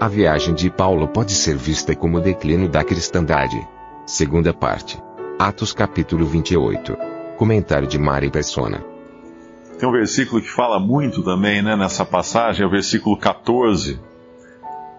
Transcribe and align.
A 0.00 0.08
viagem 0.08 0.54
de 0.54 0.68
Paulo 0.68 1.06
pode 1.06 1.32
ser 1.32 1.56
vista 1.56 1.94
como 1.94 2.20
declínio 2.20 2.68
da 2.68 2.82
cristandade. 2.82 3.56
Segunda 4.04 4.52
parte. 4.52 5.00
Atos 5.38 5.72
capítulo 5.72 6.26
28. 6.26 6.96
Comentário 7.36 7.86
de 7.86 7.96
Mari 7.96 8.28
Persona. 8.28 8.84
Tem 9.78 9.88
um 9.88 9.92
versículo 9.92 10.42
que 10.42 10.50
fala 10.50 10.80
muito 10.80 11.22
também 11.22 11.62
né, 11.62 11.76
nessa 11.76 12.04
passagem, 12.04 12.64
é 12.64 12.66
o 12.66 12.70
versículo 12.70 13.16
14. 13.16 14.00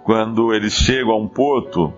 Quando 0.05 0.53
eles 0.53 0.73
chegam 0.73 1.11
a 1.11 1.17
um 1.17 1.27
porto, 1.27 1.93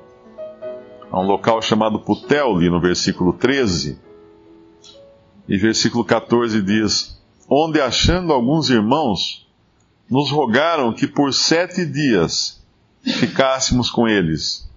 a 1.12 1.22
um 1.22 1.26
local 1.26 1.62
chamado 1.62 2.00
Puteoli, 2.00 2.68
no 2.68 2.82
versículo 2.82 3.32
13. 3.32 4.00
E 5.48 5.56
versículo 5.58 6.04
14 6.04 6.64
diz: 6.64 7.22
Onde 7.48 7.80
achando 7.80 8.34
alguns 8.34 8.72
irmãos, 8.72 9.48
nos 10.10 10.32
rogaram 10.32 10.92
que 10.92 11.06
por 11.06 11.32
sete 11.32 11.86
dias 11.86 12.57
ficássemos 13.14 13.90
com 13.90 14.08
eles, 14.08 14.70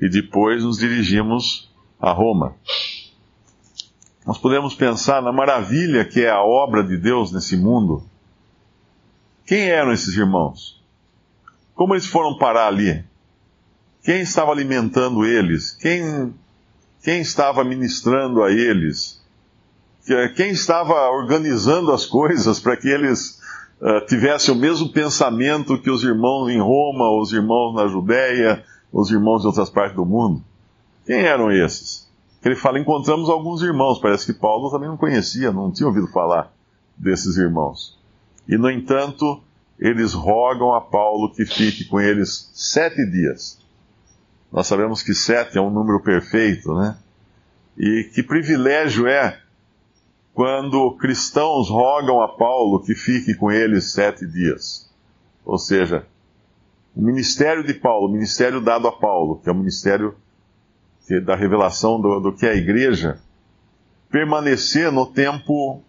e 0.00 0.08
depois 0.08 0.62
nos 0.64 0.78
dirigimos 0.78 1.70
a 2.00 2.12
Roma. 2.12 2.54
Nós 4.26 4.38
podemos 4.38 4.74
pensar 4.74 5.20
na 5.22 5.32
maravilha 5.32 6.04
que 6.04 6.22
é 6.22 6.30
a 6.30 6.42
obra 6.42 6.82
de 6.82 6.96
Deus 6.96 7.30
nesse 7.30 7.56
mundo. 7.56 8.02
Quem 9.46 9.68
eram 9.68 9.92
esses 9.92 10.16
irmãos? 10.16 10.82
Como 11.74 11.94
eles 11.94 12.06
foram 12.06 12.38
parar 12.38 12.68
ali? 12.68 13.04
Quem 14.02 14.20
estava 14.20 14.50
alimentando 14.50 15.24
eles? 15.24 15.72
Quem, 15.72 16.34
quem 17.02 17.20
estava 17.20 17.64
ministrando 17.64 18.42
a 18.42 18.50
eles? 18.50 19.22
Quem 20.36 20.50
estava 20.50 21.08
organizando 21.10 21.92
as 21.92 22.04
coisas 22.04 22.60
para 22.60 22.76
que 22.76 22.88
eles 22.88 23.40
uh, 23.80 24.04
tivessem 24.06 24.54
o 24.54 24.58
mesmo 24.58 24.92
pensamento 24.92 25.78
que 25.80 25.90
os 25.90 26.02
irmãos 26.02 26.48
em 26.48 26.60
Roma, 26.60 27.10
os 27.20 27.32
irmãos 27.32 27.74
na 27.74 27.86
Judéia, 27.86 28.64
os 28.92 29.10
irmãos 29.10 29.40
de 29.40 29.46
outras 29.46 29.70
partes 29.70 29.96
do 29.96 30.04
mundo? 30.04 30.42
Quem 31.06 31.20
eram 31.20 31.50
esses? 31.50 32.04
ele 32.48 32.56
fala: 32.56 32.78
encontramos 32.78 33.28
alguns 33.28 33.62
irmãos. 33.62 33.98
Parece 33.98 34.26
que 34.26 34.38
Paulo 34.38 34.70
também 34.70 34.88
não 34.88 34.96
conhecia, 34.96 35.52
não 35.52 35.72
tinha 35.72 35.86
ouvido 35.86 36.06
falar 36.08 36.52
desses 36.96 37.36
irmãos. 37.36 37.98
E, 38.46 38.56
no 38.56 38.70
entanto, 38.70 39.42
eles 39.78 40.12
rogam 40.12 40.74
a 40.74 40.80
Paulo 40.80 41.32
que 41.32 41.46
fique 41.46 41.86
com 41.86 42.00
eles 42.00 42.50
sete 42.52 43.04
dias. 43.10 43.58
Nós 44.52 44.66
sabemos 44.66 45.02
que 45.02 45.14
sete 45.14 45.58
é 45.58 45.60
um 45.60 45.70
número 45.70 46.00
perfeito, 46.00 46.74
né? 46.74 46.96
E 47.76 48.10
que 48.14 48.22
privilégio 48.22 49.06
é 49.06 49.40
quando 50.34 50.96
cristãos 50.96 51.70
rogam 51.70 52.20
a 52.20 52.28
Paulo 52.28 52.82
que 52.82 52.94
fique 52.94 53.34
com 53.34 53.52
eles 53.52 53.92
sete 53.92 54.26
dias. 54.26 54.92
Ou 55.44 55.56
seja, 55.56 56.06
o 56.94 57.00
ministério 57.00 57.64
de 57.64 57.72
Paulo, 57.72 58.08
o 58.08 58.12
ministério 58.12 58.60
dado 58.60 58.88
a 58.88 58.92
Paulo, 58.92 59.38
que 59.38 59.48
é 59.48 59.52
o 59.52 59.56
ministério 59.56 60.16
da 61.24 61.36
revelação 61.36 62.00
do, 62.00 62.18
do 62.18 62.32
que 62.32 62.46
é 62.46 62.50
a 62.50 62.56
igreja, 62.56 63.20
permanecer 64.10 64.90
no 64.90 65.06
tempo 65.06 65.82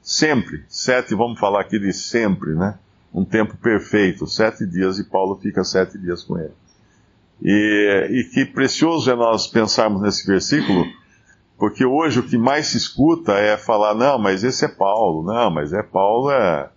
sempre. 0.00 0.64
Sete, 0.68 1.14
vamos 1.14 1.38
falar 1.38 1.60
aqui 1.60 1.78
de 1.78 1.92
sempre, 1.92 2.54
né? 2.54 2.78
Um 3.12 3.24
tempo 3.24 3.56
perfeito, 3.56 4.26
sete 4.26 4.64
dias, 4.64 4.98
e 4.98 5.04
Paulo 5.04 5.36
fica 5.36 5.64
sete 5.64 5.98
dias 5.98 6.22
com 6.22 6.38
ele. 6.38 6.54
E, 7.42 8.08
e 8.10 8.24
que 8.32 8.44
precioso 8.46 9.10
é 9.10 9.16
nós 9.16 9.46
pensarmos 9.48 10.00
nesse 10.00 10.26
versículo, 10.26 10.84
porque 11.60 11.84
hoje 11.84 12.20
o 12.20 12.22
que 12.22 12.38
mais 12.38 12.68
se 12.68 12.78
escuta 12.78 13.32
é 13.34 13.58
falar, 13.58 13.94
não, 13.94 14.18
mas 14.18 14.42
esse 14.42 14.64
é 14.64 14.68
Paulo, 14.68 15.22
não, 15.22 15.50
mas 15.50 15.74
é 15.74 15.82
Paulo, 15.82 16.30
é. 16.30 16.70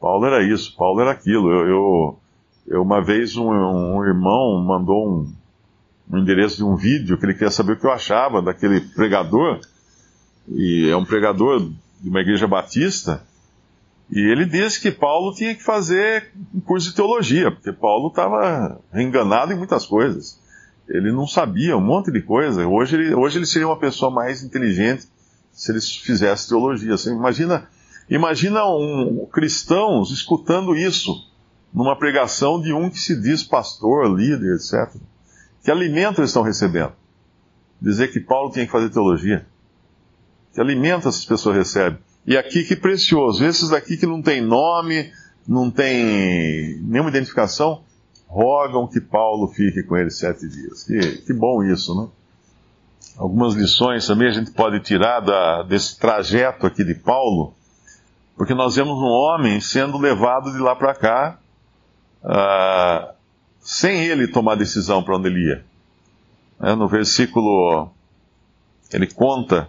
Paulo 0.00 0.26
era 0.26 0.42
isso, 0.42 0.76
Paulo 0.76 1.00
era 1.00 1.12
aquilo. 1.12 1.48
Eu, 1.52 1.68
eu, 1.68 2.18
eu 2.66 2.82
uma 2.82 3.00
vez 3.00 3.36
um, 3.36 3.48
um 3.48 4.04
irmão 4.04 4.60
mandou 4.60 5.08
um, 5.08 5.32
um 6.10 6.18
endereço 6.18 6.56
de 6.56 6.64
um 6.64 6.74
vídeo 6.74 7.16
que 7.16 7.24
ele 7.24 7.34
queria 7.34 7.50
saber 7.50 7.74
o 7.74 7.76
que 7.78 7.86
eu 7.86 7.92
achava 7.92 8.42
daquele 8.42 8.80
pregador. 8.80 9.60
E 10.48 10.88
é 10.90 10.96
um 10.96 11.04
pregador 11.04 11.60
de 12.00 12.08
uma 12.08 12.20
igreja 12.20 12.48
batista. 12.48 13.22
E 14.10 14.18
ele 14.18 14.46
disse 14.46 14.80
que 14.80 14.90
Paulo 14.90 15.32
tinha 15.32 15.54
que 15.54 15.62
fazer 15.62 16.32
um 16.52 16.60
curso 16.60 16.90
de 16.90 16.96
teologia, 16.96 17.52
porque 17.52 17.72
Paulo 17.72 18.08
estava 18.08 18.80
enganado 18.94 19.52
em 19.52 19.56
muitas 19.56 19.86
coisas. 19.86 20.40
Ele 20.88 21.12
não 21.12 21.26
sabia 21.26 21.76
um 21.76 21.80
monte 21.80 22.10
de 22.10 22.22
coisa. 22.22 22.66
Hoje 22.66 22.96
ele, 22.96 23.14
hoje 23.14 23.38
ele 23.38 23.46
seria 23.46 23.68
uma 23.68 23.78
pessoa 23.78 24.10
mais 24.10 24.42
inteligente 24.42 25.06
se 25.52 25.70
ele 25.70 25.80
fizesse 25.80 26.48
teologia. 26.48 26.96
Você 26.96 27.10
imagina, 27.10 27.68
imagina 28.08 28.64
um 28.64 29.26
cristãos 29.30 30.10
escutando 30.10 30.74
isso 30.74 31.28
numa 31.72 31.96
pregação 31.96 32.60
de 32.60 32.72
um 32.72 32.88
que 32.88 32.98
se 32.98 33.20
diz 33.20 33.42
pastor, 33.42 34.16
líder, 34.16 34.54
etc. 34.54 34.94
Que 35.62 35.70
alimento 35.70 36.20
eles 36.20 36.30
estão 36.30 36.42
recebendo? 36.42 36.92
Dizer 37.80 38.10
que 38.10 38.20
Paulo 38.20 38.50
tinha 38.50 38.64
que 38.64 38.72
fazer 38.72 38.88
teologia. 38.88 39.46
Que 40.54 40.60
alimento 40.60 41.08
essas 41.08 41.24
pessoas 41.24 41.56
recebem? 41.56 41.98
E 42.26 42.36
aqui 42.36 42.64
que 42.64 42.74
precioso, 42.74 43.44
esses 43.44 43.70
daqui 43.70 43.96
que 43.96 44.06
não 44.06 44.22
tem 44.22 44.40
nome, 44.40 45.12
não 45.46 45.70
tem 45.70 46.78
nenhuma 46.82 47.10
identificação, 47.10 47.84
rogam 48.28 48.86
que 48.86 49.00
Paulo 49.00 49.48
fique 49.48 49.82
com 49.82 49.96
eles 49.96 50.18
sete 50.18 50.46
dias. 50.46 50.84
Que, 50.84 51.22
que 51.22 51.32
bom 51.32 51.64
isso, 51.64 51.98
né? 52.00 52.08
Algumas 53.16 53.54
lições 53.54 54.06
também 54.06 54.28
a 54.28 54.32
gente 54.32 54.52
pode 54.52 54.78
tirar 54.80 55.20
da, 55.20 55.62
desse 55.64 55.98
trajeto 55.98 56.66
aqui 56.66 56.84
de 56.84 56.94
Paulo, 56.94 57.52
porque 58.36 58.54
nós 58.54 58.76
vemos 58.76 58.96
um 58.96 59.06
homem 59.06 59.60
sendo 59.60 59.98
levado 59.98 60.52
de 60.52 60.58
lá 60.58 60.76
para 60.76 60.94
cá, 60.94 61.38
uh, 62.22 63.12
sem 63.60 64.04
ele 64.04 64.28
tomar 64.28 64.54
decisão 64.54 65.02
para 65.02 65.16
onde 65.16 65.28
ele 65.28 65.48
ia. 65.48 65.64
É, 66.60 66.74
no 66.74 66.88
versículo, 66.88 67.90
ele 68.92 69.06
conta, 69.06 69.68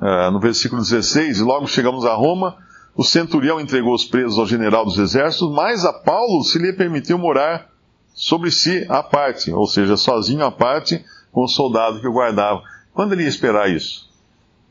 é, 0.00 0.30
no 0.30 0.38
versículo 0.38 0.80
16, 0.80 1.38
e 1.38 1.42
logo 1.42 1.66
chegamos 1.66 2.04
a 2.04 2.14
Roma, 2.14 2.56
o 2.96 3.02
centurião 3.02 3.60
entregou 3.60 3.94
os 3.94 4.04
presos 4.04 4.38
ao 4.38 4.46
general 4.46 4.84
dos 4.84 4.98
exércitos, 4.98 5.50
mas 5.52 5.84
a 5.84 5.92
Paulo 5.92 6.44
se 6.44 6.58
lhe 6.58 6.72
permitiu 6.72 7.18
morar 7.18 7.70
sobre 8.14 8.50
si 8.50 8.86
à 8.88 9.02
parte, 9.02 9.52
ou 9.52 9.66
seja, 9.66 9.96
sozinho 9.96 10.44
à 10.44 10.50
parte, 10.52 11.04
com 11.32 11.42
o 11.42 11.48
soldado 11.48 12.00
que 12.00 12.06
o 12.06 12.12
guardava. 12.12 12.62
Quando 12.92 13.12
ele 13.12 13.24
ia 13.24 13.28
esperar 13.28 13.68
isso? 13.68 14.08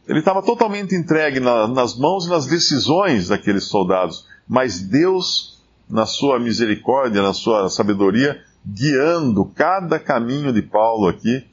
Ele 0.07 0.19
estava 0.19 0.41
totalmente 0.41 0.95
entregue 0.95 1.39
na, 1.39 1.67
nas 1.67 1.97
mãos 1.97 2.25
e 2.25 2.29
nas 2.29 2.45
decisões 2.45 3.27
daqueles 3.27 3.65
soldados, 3.65 4.25
mas 4.47 4.79
Deus 4.79 5.61
na 5.89 6.05
sua 6.05 6.39
misericórdia, 6.39 7.21
na 7.21 7.33
sua 7.33 7.69
sabedoria, 7.69 8.41
guiando 8.65 9.45
cada 9.45 9.99
caminho 9.99 10.53
de 10.53 10.61
Paulo 10.61 11.07
aqui, 11.07 11.45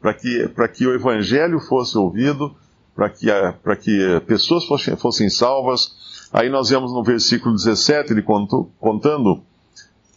para 0.00 0.14
que, 0.14 0.48
que 0.74 0.86
o 0.86 0.94
evangelho 0.94 1.58
fosse 1.60 1.96
ouvido, 1.96 2.54
para 2.94 3.08
que, 3.08 3.26
que 3.80 4.20
pessoas 4.26 4.64
fossem, 4.64 4.96
fossem 4.96 5.28
salvas. 5.28 5.96
Aí 6.32 6.48
nós 6.48 6.68
vemos 6.68 6.92
no 6.92 7.02
versículo 7.02 7.54
17, 7.54 8.12
ele 8.12 8.22
contou, 8.22 8.70
contando 8.78 9.42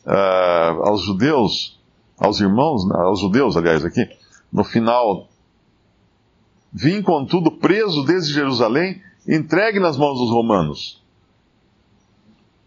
uh, 0.06 0.84
aos 0.84 1.02
judeus, 1.04 1.80
aos 2.18 2.40
irmãos, 2.40 2.90
aos 2.92 3.20
judeus, 3.20 3.56
aliás, 3.56 3.86
aqui, 3.86 4.08
no 4.52 4.64
final, 4.64 5.30
vim 6.72 7.02
contudo 7.02 7.52
preso 7.52 8.04
desde 8.04 8.34
Jerusalém, 8.34 9.02
entregue 9.28 9.80
nas 9.80 9.98
mãos 9.98 10.18
dos 10.20 10.30
romanos 10.30 11.02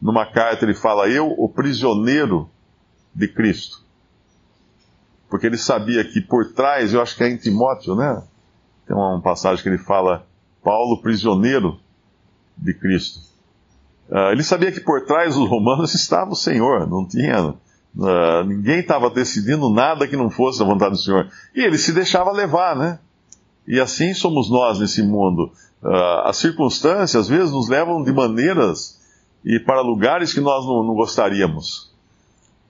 numa 0.04 0.26
carta 0.26 0.66
ele 0.66 0.74
fala: 0.74 1.08
Eu, 1.08 1.34
o 1.38 1.48
prisioneiro 1.48 2.50
de 3.14 3.26
Cristo. 3.26 3.82
Porque 5.30 5.46
ele 5.46 5.56
sabia 5.56 6.04
que 6.04 6.20
por 6.20 6.52
trás, 6.52 6.92
eu 6.92 7.00
acho 7.00 7.16
que 7.16 7.24
é 7.24 7.30
em 7.30 7.38
Timóteo, 7.38 7.96
né? 7.96 8.22
Tem 8.86 8.94
uma 8.94 9.18
passagem 9.22 9.62
que 9.62 9.68
ele 9.70 9.78
fala: 9.78 10.26
Paulo, 10.62 11.00
prisioneiro 11.00 11.80
de 12.54 12.74
Cristo. 12.74 13.33
Uh, 14.08 14.32
ele 14.32 14.42
sabia 14.42 14.70
que 14.70 14.80
por 14.80 15.04
trás 15.06 15.34
dos 15.34 15.48
romanos 15.48 15.94
estava 15.96 16.30
o 16.30 16.36
Senhor, 16.36 16.88
não 16.88 17.06
tinha. 17.06 17.54
Uh, 17.96 18.44
ninguém 18.46 18.80
estava 18.80 19.08
decidindo 19.08 19.70
nada 19.70 20.06
que 20.06 20.16
não 20.16 20.30
fosse 20.30 20.62
a 20.62 20.66
vontade 20.66 20.92
do 20.92 21.00
Senhor. 21.00 21.28
E 21.54 21.60
ele 21.60 21.78
se 21.78 21.92
deixava 21.92 22.30
levar, 22.32 22.76
né? 22.76 22.98
E 23.66 23.80
assim 23.80 24.12
somos 24.12 24.50
nós 24.50 24.78
nesse 24.78 25.02
mundo. 25.02 25.50
Uh, 25.82 26.26
as 26.26 26.36
circunstâncias, 26.36 27.14
às 27.14 27.28
vezes, 27.28 27.52
nos 27.52 27.68
levam 27.68 28.02
de 28.02 28.12
maneiras 28.12 29.00
e 29.44 29.58
para 29.58 29.80
lugares 29.80 30.32
que 30.32 30.40
nós 30.40 30.64
não, 30.66 30.82
não 30.82 30.94
gostaríamos. 30.94 31.92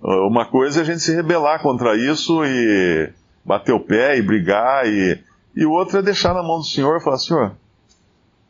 Uma 0.02 0.44
coisa 0.44 0.80
é 0.80 0.82
a 0.82 0.84
gente 0.84 1.00
se 1.00 1.14
rebelar 1.14 1.62
contra 1.62 1.96
isso 1.96 2.44
e 2.44 3.10
bater 3.44 3.72
o 3.72 3.80
pé 3.80 4.18
e 4.18 4.22
brigar, 4.22 4.86
e, 4.86 5.18
e 5.54 5.66
outra 5.66 5.98
é 5.98 6.02
deixar 6.02 6.34
na 6.34 6.42
mão 6.42 6.58
do 6.58 6.64
Senhor 6.64 6.96
e 6.96 7.02
falar: 7.02 7.18
Senhor, 7.18 7.52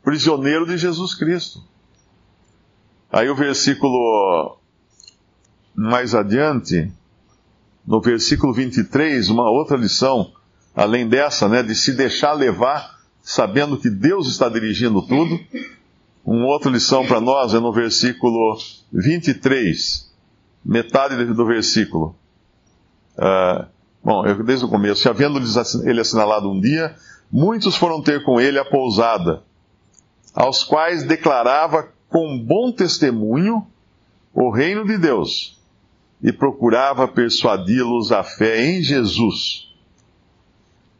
prisioneiro 0.02 0.66
de 0.66 0.76
Jesus 0.76 1.14
Cristo. 1.14 1.60
Aí 3.14 3.30
o 3.30 3.36
versículo 3.36 4.58
mais 5.72 6.16
adiante, 6.16 6.92
no 7.86 8.00
versículo 8.00 8.52
23, 8.52 9.30
uma 9.30 9.48
outra 9.48 9.76
lição, 9.76 10.32
além 10.74 11.08
dessa, 11.08 11.48
né, 11.48 11.62
de 11.62 11.76
se 11.76 11.92
deixar 11.92 12.32
levar, 12.32 12.98
sabendo 13.22 13.78
que 13.78 13.88
Deus 13.88 14.26
está 14.26 14.48
dirigindo 14.48 15.00
tudo. 15.00 15.38
Uma 16.24 16.46
outra 16.46 16.68
lição 16.68 17.06
para 17.06 17.20
nós 17.20 17.54
é 17.54 17.60
no 17.60 17.72
versículo 17.72 18.58
23, 18.92 20.12
metade 20.64 21.24
do 21.24 21.46
versículo. 21.46 22.16
Uh, 23.16 23.64
bom, 24.02 24.26
eu, 24.26 24.42
desde 24.42 24.64
o 24.64 24.68
começo, 24.68 25.08
havendo 25.08 25.38
ele 25.88 26.00
assinalado 26.00 26.50
um 26.50 26.60
dia, 26.60 26.96
muitos 27.30 27.76
foram 27.76 28.02
ter 28.02 28.24
com 28.24 28.40
ele 28.40 28.58
a 28.58 28.64
pousada, 28.64 29.44
aos 30.34 30.64
quais 30.64 31.04
declarava 31.04 31.94
com 32.08 32.38
bom 32.38 32.72
testemunho 32.72 33.66
o 34.32 34.50
reino 34.50 34.84
de 34.84 34.98
Deus 34.98 35.60
e 36.22 36.32
procurava 36.32 37.06
persuadi-los 37.06 38.10
à 38.10 38.24
fé 38.24 38.64
em 38.64 38.82
Jesus. 38.82 39.68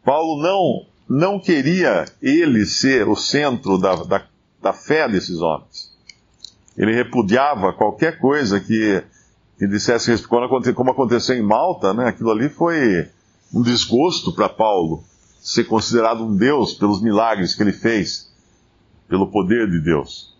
Paulo 0.04 0.42
não, 0.42 0.86
não 1.08 1.40
queria 1.40 2.04
ele 2.20 2.66
ser 2.66 3.08
o 3.08 3.16
centro 3.16 3.78
da, 3.78 3.94
da, 3.96 4.26
da 4.60 4.72
fé 4.72 5.08
desses 5.08 5.40
homens. 5.40 5.94
Ele 6.76 6.94
repudiava 6.94 7.72
qualquer 7.72 8.18
coisa 8.18 8.60
que, 8.60 9.02
que 9.58 9.66
dissesse, 9.66 10.26
como 10.26 10.90
aconteceu 10.90 11.36
em 11.36 11.42
Malta, 11.42 11.94
né, 11.94 12.08
aquilo 12.08 12.30
ali 12.30 12.48
foi 12.48 13.08
um 13.52 13.62
desgosto 13.62 14.32
para 14.32 14.48
Paulo 14.48 15.04
ser 15.40 15.64
considerado 15.64 16.24
um 16.24 16.36
Deus 16.36 16.74
pelos 16.74 17.00
milagres 17.00 17.54
que 17.54 17.62
ele 17.62 17.72
fez, 17.72 18.30
pelo 19.08 19.30
poder 19.30 19.70
de 19.70 19.80
Deus. 19.80 20.33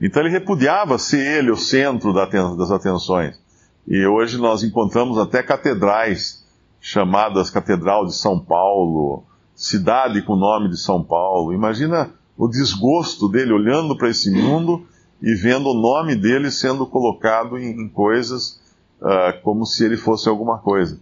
Então 0.00 0.22
ele 0.22 0.30
repudiava 0.30 0.98
ser 0.98 1.38
ele 1.38 1.50
o 1.50 1.56
centro 1.56 2.12
das 2.12 2.70
atenções. 2.70 3.40
E 3.86 4.06
hoje 4.06 4.38
nós 4.38 4.62
encontramos 4.62 5.18
até 5.18 5.42
catedrais 5.42 6.46
chamadas 6.80 7.50
Catedral 7.50 8.06
de 8.06 8.14
São 8.14 8.38
Paulo, 8.38 9.24
cidade 9.54 10.22
com 10.22 10.34
o 10.34 10.38
nome 10.38 10.68
de 10.68 10.76
São 10.78 11.02
Paulo. 11.02 11.52
Imagina 11.52 12.10
o 12.36 12.46
desgosto 12.48 13.28
dele 13.28 13.52
olhando 13.52 13.96
para 13.96 14.08
esse 14.08 14.30
mundo 14.30 14.86
e 15.20 15.34
vendo 15.34 15.70
o 15.70 15.74
nome 15.74 16.14
dele 16.14 16.50
sendo 16.50 16.86
colocado 16.86 17.58
em, 17.58 17.70
em 17.70 17.88
coisas 17.88 18.60
uh, 19.00 19.42
como 19.42 19.66
se 19.66 19.84
ele 19.84 19.96
fosse 19.96 20.28
alguma 20.28 20.58
coisa. 20.58 21.00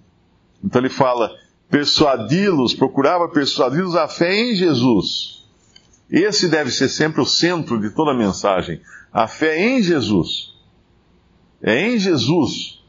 Então 0.64 0.81
ele 0.81 0.88
fala: 0.88 1.31
persuadi-los, 1.69 2.75
procurava 2.75 3.28
persuadi-los 3.28 3.94
a 3.94 4.08
fé 4.08 4.34
em 4.34 4.54
Jesus. 4.54 5.45
Esse 6.11 6.49
deve 6.49 6.70
ser 6.70 6.88
sempre 6.88 7.20
o 7.20 7.26
centro 7.26 7.81
de 7.81 7.91
toda 7.91 8.12
a 8.12 8.17
mensagem. 8.17 8.81
A 9.12 9.26
fé 9.26 9.58
em 9.58 9.82
Jesus. 9.82 10.55
É 11.62 11.81
em 11.81 11.99
Jesus 11.99 12.82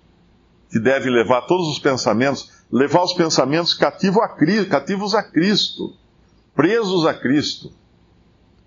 que 0.70 0.80
deve 0.80 1.10
levar 1.10 1.42
todos 1.44 1.68
os 1.68 1.80
pensamentos, 1.80 2.52
levar 2.72 3.04
os 3.04 3.14
pensamentos 3.14 3.74
cativo 3.74 4.22
a, 4.22 4.36
cativos 4.66 5.16
a 5.16 5.24
Cristo, 5.24 5.96
presos 6.54 7.06
a 7.06 7.14
Cristo. 7.14 7.72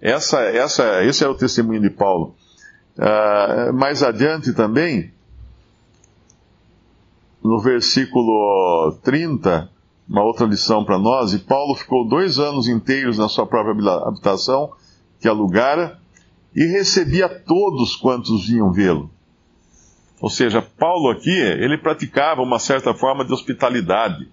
Essa, 0.00 0.40
essa, 0.40 1.04
esse 1.04 1.22
é 1.22 1.28
o 1.28 1.34
testemunho 1.34 1.80
de 1.80 1.90
Paulo. 1.90 2.34
Uh, 2.96 3.72
mais 3.72 4.02
adiante 4.02 4.52
também, 4.52 5.12
no 7.42 7.60
versículo 7.60 8.98
30, 9.02 9.70
uma 10.10 10.24
outra 10.24 10.44
lição 10.44 10.84
para 10.84 10.98
nós, 10.98 11.32
e 11.32 11.38
Paulo 11.38 11.74
ficou 11.74 12.06
dois 12.06 12.38
anos 12.38 12.68
inteiros 12.68 13.16
na 13.16 13.28
sua 13.28 13.46
própria 13.46 13.94
habitação, 14.06 14.72
que 15.20 15.28
alugara, 15.28 15.98
e 16.54 16.66
recebia 16.66 17.28
todos 17.28 17.94
quantos 17.94 18.48
vinham 18.48 18.72
vê-lo 18.72 19.08
ou 20.20 20.28
seja, 20.28 20.60
Paulo 20.60 21.10
aqui, 21.10 21.30
ele 21.30 21.78
praticava 21.78 22.42
uma 22.42 22.58
certa 22.58 22.92
forma 22.92 23.24
de 23.24 23.32
hospitalidade. 23.32 24.28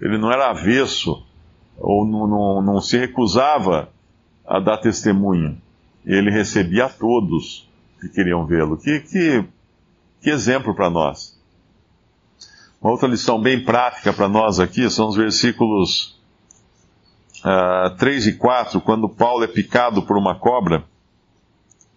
Ele 0.00 0.18
não 0.18 0.32
era 0.32 0.50
avesso, 0.50 1.24
ou 1.78 2.04
não, 2.04 2.26
não, 2.26 2.62
não 2.62 2.80
se 2.80 2.98
recusava 2.98 3.88
a 4.44 4.58
dar 4.58 4.78
testemunho. 4.78 5.56
Ele 6.04 6.28
recebia 6.28 6.86
a 6.86 6.88
todos 6.88 7.70
que 8.00 8.08
queriam 8.08 8.44
vê-lo. 8.44 8.76
Que, 8.76 9.00
que, 9.00 9.44
que 10.20 10.30
exemplo 10.30 10.74
para 10.74 10.90
nós. 10.90 11.33
Uma 12.84 12.92
outra 12.92 13.08
lição 13.08 13.40
bem 13.40 13.64
prática 13.64 14.12
para 14.12 14.28
nós 14.28 14.60
aqui 14.60 14.90
são 14.90 15.08
os 15.08 15.16
versículos 15.16 16.20
uh, 17.42 17.86
ah, 17.86 17.96
3 17.98 18.26
e 18.26 18.32
4, 18.34 18.78
quando 18.82 19.08
Paulo 19.08 19.42
é 19.42 19.46
picado 19.46 20.02
por 20.02 20.18
uma 20.18 20.34
cobra. 20.34 20.84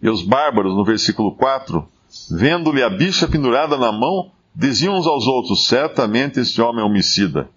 E 0.00 0.08
os 0.08 0.22
bárbaros, 0.22 0.74
no 0.74 0.82
versículo 0.86 1.36
4, 1.36 1.86
vendo-lhe 2.30 2.82
a 2.82 2.88
bicha 2.88 3.28
pendurada 3.28 3.76
na 3.76 3.92
mão, 3.92 4.30
diziam 4.56 4.96
uns 4.96 5.06
aos 5.06 5.26
outros: 5.26 5.66
Certamente 5.66 6.40
este 6.40 6.62
homem 6.62 6.80
é 6.80 6.86
homicida, 6.86 7.50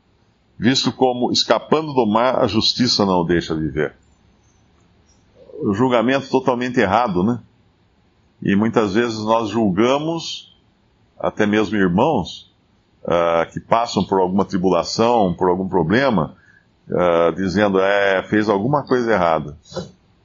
visto 0.59 0.91
como, 0.91 1.31
escapando 1.31 1.93
do 1.93 2.05
mar, 2.05 2.37
a 2.37 2.47
justiça 2.47 3.05
não 3.05 3.21
o 3.21 3.23
deixa 3.23 3.55
viver. 3.55 3.95
O 5.63 5.73
julgamento 5.73 6.29
totalmente 6.29 6.81
errado, 6.81 7.23
né? 7.23 7.39
E 8.41 8.57
muitas 8.57 8.93
vezes 8.93 9.19
nós 9.19 9.47
julgamos, 9.47 10.53
até 11.17 11.45
mesmo 11.45 11.77
irmãos, 11.77 12.50
uh, 13.03 13.51
que 13.51 13.59
passam 13.59 14.03
por 14.03 14.19
alguma 14.19 14.45
tribulação, 14.45 15.33
por 15.33 15.49
algum 15.49 15.67
problema, 15.67 16.35
uh, 16.89 17.35
dizendo, 17.35 17.79
é, 17.79 18.23
fez 18.23 18.49
alguma 18.49 18.83
coisa 18.83 19.11
errada. 19.11 19.57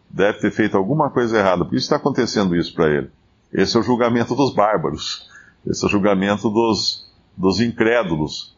Deve 0.09 0.39
ter 0.39 0.51
feito 0.51 0.77
alguma 0.77 1.11
coisa 1.11 1.39
errada. 1.39 1.65
Por 1.65 1.75
isso 1.75 1.85
está 1.85 1.97
acontecendo 1.97 2.57
isso 2.57 2.75
para 2.75 2.89
ele. 2.91 3.11
Esse 3.53 3.77
é 3.77 3.81
o 3.81 3.83
julgamento 3.83 4.35
dos 4.35 4.55
bárbaros. 4.55 5.29
Esse 5.67 5.85
é 5.85 5.89
o 5.89 5.91
julgamento 5.91 6.49
dos, 6.49 7.11
dos 7.37 7.61
incrédulos. 7.61 8.57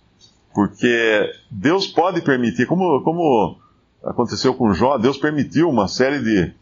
Porque 0.55 1.31
Deus 1.51 1.87
pode 1.87 2.21
permitir, 2.23 2.67
como, 2.67 3.03
como 3.03 3.59
aconteceu 4.05 4.55
com 4.55 4.73
Jó, 4.73 4.99
Deus 4.99 5.17
permitiu 5.17 5.69
uma 5.69 5.89
série 5.89 6.21
de, 6.21 6.53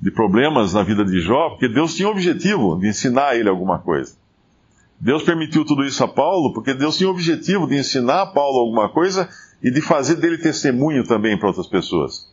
de 0.00 0.10
problemas 0.10 0.74
na 0.74 0.82
vida 0.82 1.04
de 1.04 1.20
Jó, 1.20 1.50
porque 1.50 1.68
Deus 1.68 1.94
tinha 1.94 2.08
o 2.08 2.12
objetivo 2.12 2.78
de 2.78 2.88
ensinar 2.88 3.28
a 3.28 3.36
ele 3.36 3.48
alguma 3.48 3.78
coisa. 3.78 4.14
Deus 5.00 5.22
permitiu 5.22 5.64
tudo 5.64 5.82
isso 5.84 6.04
a 6.04 6.08
Paulo, 6.08 6.52
porque 6.52 6.74
Deus 6.74 6.96
tinha 6.96 7.08
o 7.08 7.12
objetivo 7.12 7.66
de 7.66 7.76
ensinar 7.76 8.22
a 8.22 8.26
Paulo 8.26 8.60
alguma 8.60 8.88
coisa 8.88 9.28
e 9.62 9.70
de 9.70 9.80
fazer 9.80 10.16
dele 10.16 10.38
testemunho 10.38 11.04
também 11.04 11.38
para 11.38 11.48
outras 11.48 11.66
pessoas. 11.66 12.28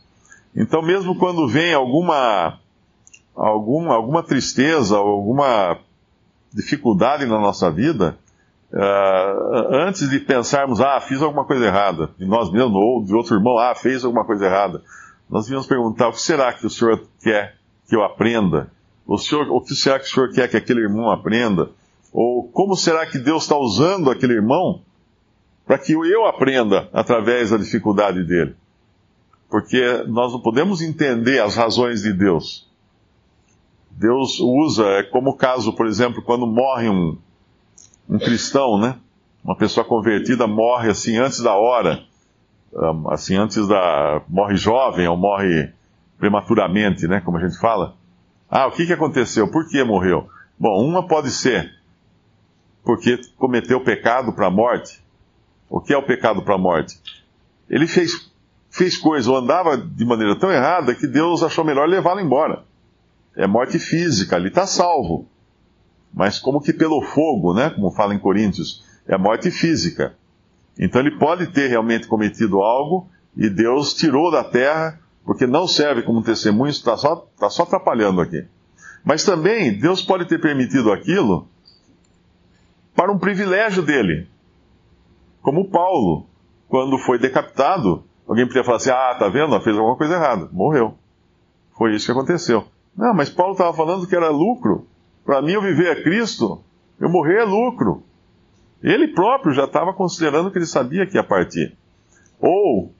Então, 0.54 0.82
mesmo 0.82 1.16
quando 1.16 1.48
vem 1.48 1.72
alguma 1.72 2.58
algum, 3.34 3.90
alguma 3.92 4.22
tristeza, 4.22 4.96
alguma 4.96 5.78
dificuldade 6.52 7.24
na 7.24 7.38
nossa 7.38 7.70
vida, 7.70 8.18
uh, 8.72 9.74
antes 9.74 10.10
de 10.10 10.18
pensarmos, 10.18 10.80
ah, 10.80 11.00
fiz 11.00 11.22
alguma 11.22 11.44
coisa 11.44 11.66
errada, 11.66 12.10
de 12.18 12.26
nós 12.26 12.50
mesmos, 12.50 12.74
ou 12.74 13.04
de 13.04 13.14
outro 13.14 13.36
irmão, 13.36 13.58
ah, 13.58 13.74
fez 13.74 14.04
alguma 14.04 14.24
coisa 14.24 14.46
errada, 14.46 14.82
nós 15.30 15.44
devíamos 15.44 15.66
perguntar, 15.66 16.08
o 16.08 16.12
que 16.12 16.20
será 16.20 16.52
que 16.52 16.66
o 16.66 16.70
Senhor 16.70 17.00
quer 17.22 17.56
que 17.88 17.94
eu 17.94 18.02
aprenda? 18.02 18.70
O, 19.06 19.16
senhor, 19.16 19.48
o 19.50 19.60
que 19.62 19.74
será 19.74 19.98
que 19.98 20.04
o 20.04 20.08
Senhor 20.08 20.32
quer 20.32 20.48
que 20.48 20.56
aquele 20.56 20.80
irmão 20.80 21.10
aprenda? 21.10 21.70
Ou 22.12 22.48
como 22.48 22.76
será 22.76 23.06
que 23.06 23.18
Deus 23.18 23.42
está 23.42 23.56
usando 23.56 24.10
aquele 24.10 24.34
irmão 24.34 24.82
para 25.66 25.78
que 25.78 25.92
eu 25.92 26.26
aprenda 26.26 26.88
através 26.92 27.50
da 27.50 27.56
dificuldade 27.56 28.24
dele? 28.24 28.56
Porque 29.50 30.04
nós 30.06 30.32
não 30.32 30.40
podemos 30.40 30.80
entender 30.80 31.40
as 31.40 31.54
razões 31.54 32.02
de 32.02 32.12
Deus 32.12 32.68
Deus 33.98 34.38
usa, 34.38 34.84
é 34.90 35.02
como 35.02 35.30
o 35.30 35.36
caso, 35.36 35.72
por 35.72 35.84
exemplo, 35.84 36.22
quando 36.22 36.46
morre 36.46 36.88
um, 36.88 37.18
um 38.08 38.16
cristão, 38.16 38.78
né? 38.78 38.96
Uma 39.42 39.56
pessoa 39.56 39.84
convertida 39.84 40.46
morre 40.46 40.88
assim 40.88 41.16
antes 41.16 41.42
da 41.42 41.54
hora, 41.54 42.04
assim 43.10 43.34
antes 43.34 43.66
da. 43.66 44.22
morre 44.28 44.56
jovem 44.56 45.08
ou 45.08 45.16
morre 45.16 45.72
prematuramente, 46.16 47.08
né? 47.08 47.20
Como 47.20 47.38
a 47.38 47.40
gente 47.40 47.58
fala. 47.58 47.96
Ah, 48.48 48.68
o 48.68 48.70
que, 48.70 48.86
que 48.86 48.92
aconteceu? 48.92 49.50
Por 49.50 49.68
que 49.68 49.82
morreu? 49.82 50.28
Bom, 50.56 50.80
uma 50.80 51.06
pode 51.06 51.30
ser 51.30 51.68
porque 52.88 53.20
cometeu 53.36 53.84
pecado 53.84 54.32
para 54.32 54.46
a 54.46 54.50
morte. 54.50 55.04
O 55.68 55.78
que 55.78 55.92
é 55.92 55.98
o 55.98 56.02
pecado 56.02 56.40
para 56.40 56.54
a 56.54 56.58
morte? 56.58 56.98
Ele 57.68 57.86
fez, 57.86 58.32
fez 58.70 58.96
coisa 58.96 59.30
ou 59.30 59.36
andava 59.36 59.76
de 59.76 60.06
maneira 60.06 60.34
tão 60.38 60.50
errada 60.50 60.94
que 60.94 61.06
Deus 61.06 61.42
achou 61.42 61.66
melhor 61.66 61.86
levá-lo 61.86 62.18
embora 62.18 62.64
é 63.36 63.46
morte 63.46 63.78
física, 63.78 64.36
ali 64.36 64.48
está 64.48 64.66
salvo. 64.66 65.28
Mas 66.14 66.38
como 66.38 66.62
que 66.62 66.72
pelo 66.72 67.02
fogo, 67.02 67.52
né? 67.52 67.68
Como 67.68 67.92
fala 67.92 68.14
em 68.14 68.18
Coríntios, 68.18 68.82
é 69.06 69.18
morte 69.18 69.50
física. 69.50 70.16
Então 70.78 71.00
ele 71.00 71.18
pode 71.18 71.48
ter 71.48 71.68
realmente 71.68 72.08
cometido 72.08 72.62
algo 72.62 73.06
e 73.36 73.50
Deus 73.50 73.92
tirou 73.92 74.32
da 74.32 74.42
terra, 74.42 74.98
porque 75.26 75.46
não 75.46 75.68
serve 75.68 76.02
como 76.02 76.22
testemunho, 76.22 76.70
está 76.70 76.96
só, 76.96 77.28
tá 77.38 77.50
só 77.50 77.64
atrapalhando 77.64 78.20
aqui. 78.20 78.44
Mas 79.04 79.24
também 79.24 79.78
Deus 79.78 80.02
pode 80.02 80.24
ter 80.24 80.40
permitido 80.40 80.90
aquilo 80.90 81.46
para 82.98 83.12
um 83.12 83.18
privilégio 83.18 83.80
dele. 83.80 84.26
Como 85.40 85.70
Paulo, 85.70 86.26
quando 86.68 86.98
foi 86.98 87.16
decapitado, 87.16 88.02
alguém 88.26 88.44
podia 88.44 88.64
falar 88.64 88.78
assim: 88.78 88.90
ah, 88.90 89.14
tá 89.16 89.28
vendo? 89.28 89.58
Fez 89.60 89.78
alguma 89.78 89.96
coisa 89.96 90.14
errada, 90.14 90.48
morreu. 90.50 90.98
Foi 91.76 91.94
isso 91.94 92.06
que 92.06 92.10
aconteceu. 92.10 92.64
Não, 92.96 93.14
mas 93.14 93.30
Paulo 93.30 93.52
estava 93.52 93.72
falando 93.72 94.04
que 94.04 94.16
era 94.16 94.30
lucro. 94.30 94.88
Para 95.24 95.40
mim, 95.40 95.52
eu 95.52 95.62
viver 95.62 95.96
é 95.96 96.02
Cristo, 96.02 96.60
eu 96.98 97.08
morrer 97.08 97.42
é 97.42 97.44
lucro. 97.44 98.02
Ele 98.82 99.06
próprio 99.06 99.54
já 99.54 99.66
estava 99.66 99.92
considerando 99.94 100.50
que 100.50 100.58
ele 100.58 100.66
sabia 100.66 101.06
que 101.06 101.14
ia 101.16 101.22
partir. 101.22 101.76
Ou, 102.40 102.92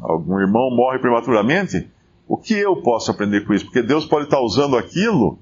algum 0.00 0.40
irmão 0.40 0.74
morre 0.74 0.98
prematuramente, 0.98 1.88
o 2.26 2.36
que 2.36 2.54
eu 2.54 2.82
posso 2.82 3.12
aprender 3.12 3.46
com 3.46 3.54
isso? 3.54 3.66
Porque 3.66 3.82
Deus 3.82 4.04
pode 4.04 4.24
estar 4.24 4.40
usando 4.40 4.76
aquilo 4.76 5.38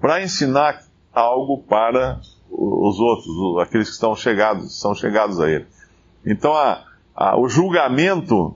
para 0.00 0.20
ensinar 0.20 0.82
algo 1.12 1.62
para 1.62 2.20
os 2.56 3.00
outros, 3.00 3.62
aqueles 3.62 3.88
que 3.88 3.94
estão 3.94 4.14
chegados, 4.14 4.80
são 4.80 4.94
chegados 4.94 5.40
a 5.40 5.50
Ele. 5.50 5.66
Então, 6.24 6.54
a, 6.54 6.82
a, 7.14 7.38
o 7.38 7.48
julgamento 7.48 8.54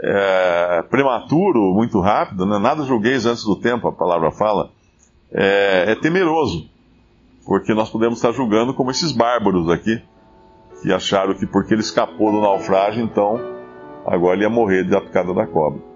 é, 0.00 0.82
prematuro, 0.90 1.72
muito 1.74 2.00
rápido, 2.00 2.44
né? 2.44 2.58
nada 2.58 2.84
julgueis 2.84 3.24
antes 3.26 3.44
do 3.44 3.56
tempo, 3.56 3.88
a 3.88 3.92
palavra 3.92 4.30
fala, 4.30 4.70
é, 5.32 5.92
é 5.92 5.94
temeroso, 5.94 6.68
porque 7.46 7.72
nós 7.74 7.90
podemos 7.90 8.18
estar 8.18 8.32
julgando 8.32 8.74
como 8.74 8.90
esses 8.90 9.12
bárbaros 9.12 9.68
aqui, 9.70 10.00
que 10.82 10.92
acharam 10.92 11.34
que 11.34 11.46
porque 11.46 11.72
ele 11.72 11.80
escapou 11.80 12.30
do 12.30 12.40
naufrágio, 12.40 13.02
então 13.02 13.40
agora 14.06 14.36
ele 14.36 14.44
ia 14.44 14.50
morrer 14.50 14.84
da 14.84 15.00
picada 15.00 15.32
da 15.32 15.46
cobra. 15.46 15.95